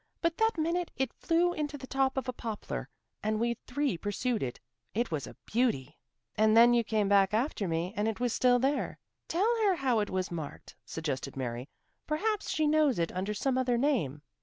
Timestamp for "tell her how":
9.27-9.99